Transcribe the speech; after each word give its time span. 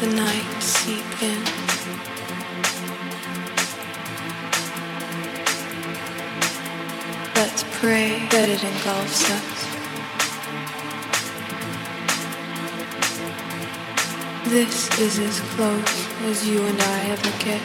the 0.00 0.06
night 0.08 0.62
seep 0.62 1.22
in. 1.22 1.38
Let's 7.36 7.64
pray 7.78 8.26
that 8.30 8.48
it 8.48 8.64
engulfs 8.64 9.30
us. 9.30 9.54
This 14.50 14.98
is 14.98 15.18
as 15.20 15.40
close 15.54 16.08
as 16.30 16.48
you 16.48 16.60
and 16.64 16.80
I 16.80 17.00
ever 17.14 17.32
get. 17.44 17.62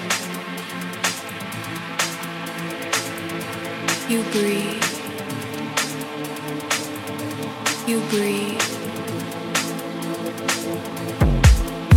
You 4.09 4.23
breathe. 4.31 4.83
You 7.87 7.99
breathe. 8.09 8.68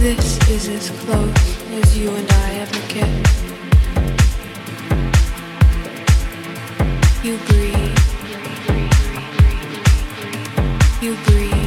This 0.03 0.37
is 0.49 0.69
as 0.69 0.91
close 1.05 1.31
as 1.71 1.97
you 1.97 2.11
and 2.11 2.29
I 2.29 2.55
ever 2.55 2.81
get. 2.89 3.09
You 7.23 7.39
breathe. 7.47 7.99
You 11.01 11.15
breathe. 11.25 11.62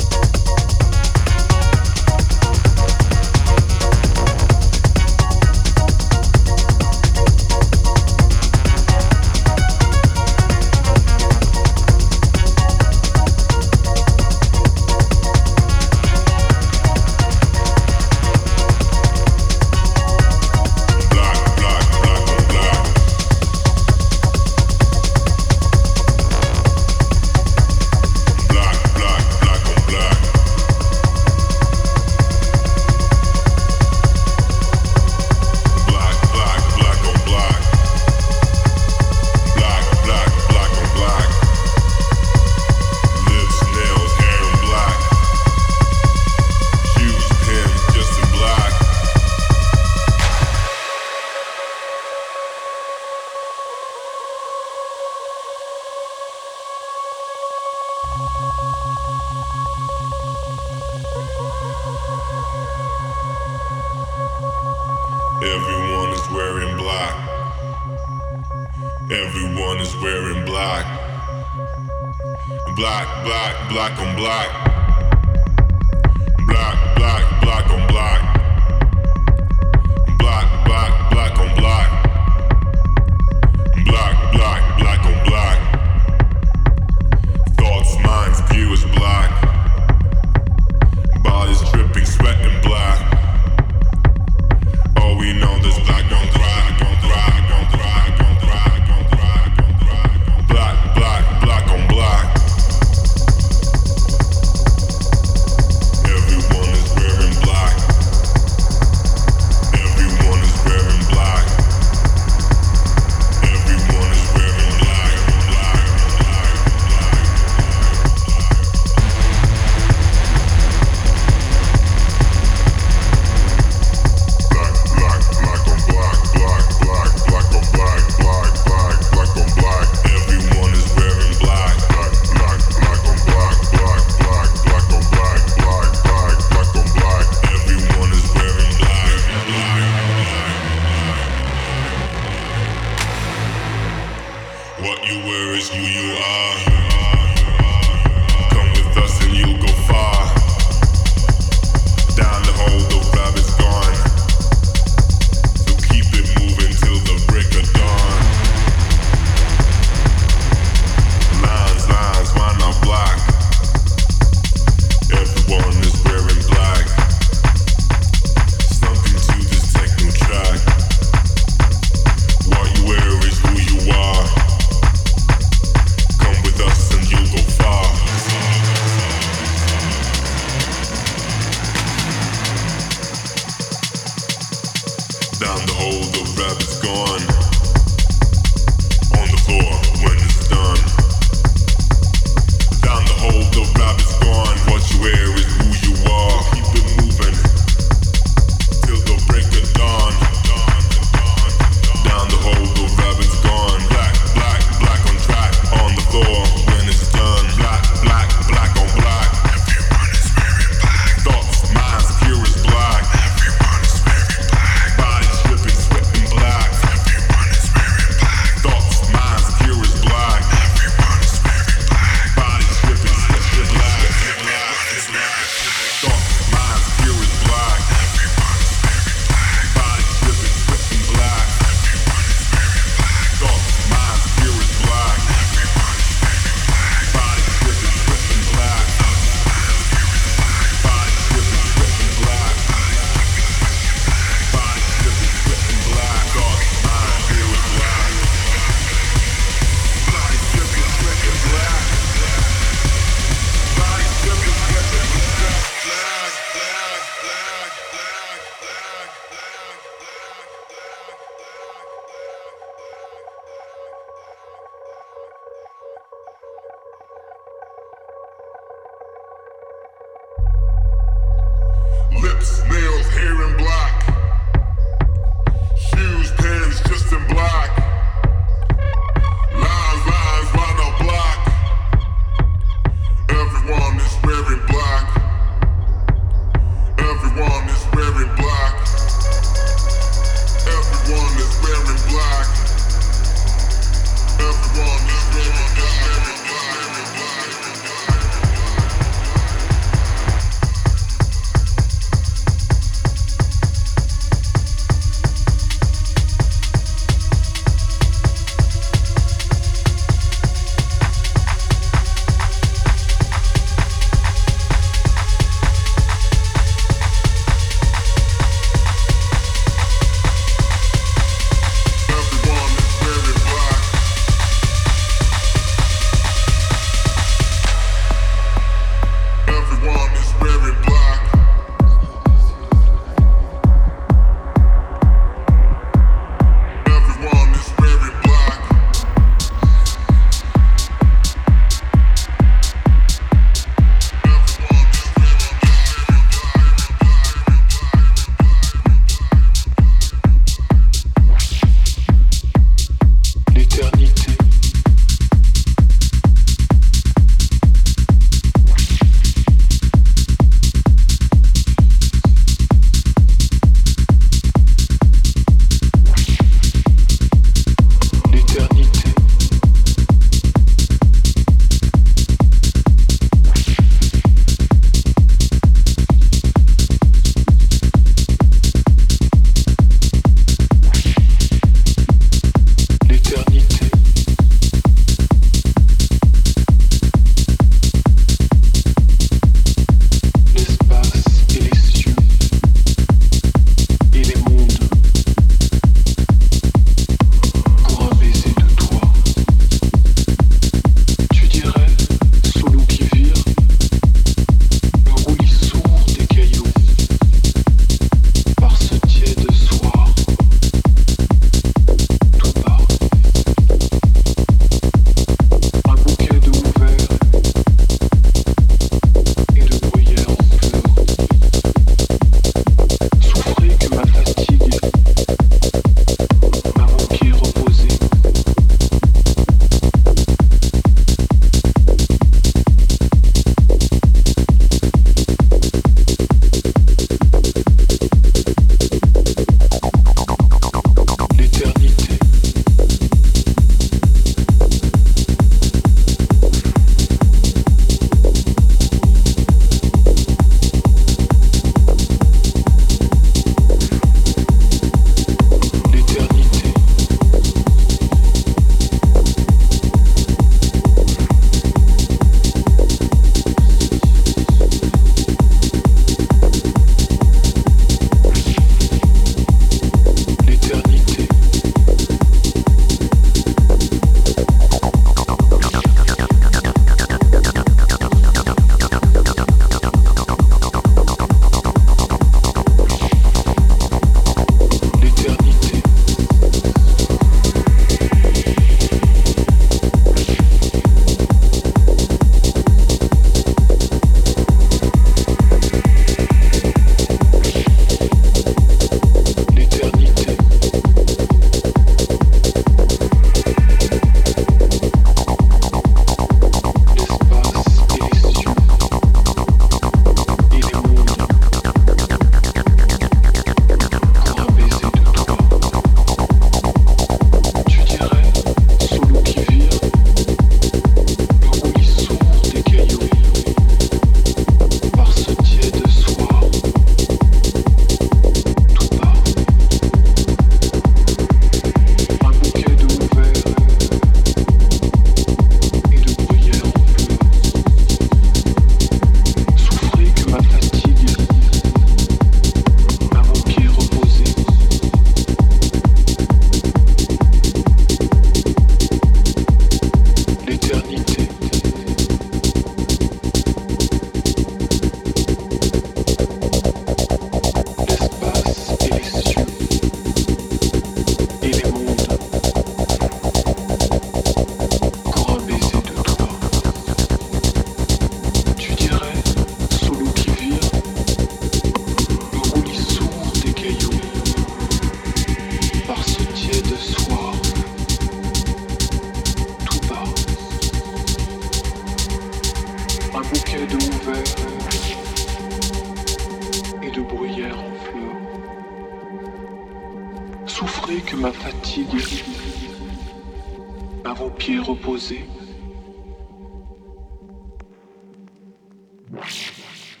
Yes, 599.31 599.59
yes, 599.59 599.59
yes. 599.59 600.00